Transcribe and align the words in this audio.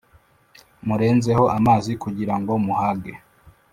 Murenzeho 0.87 1.45
amazi 1.57 1.91
kugirango 2.03 2.51
muhage 2.65 3.13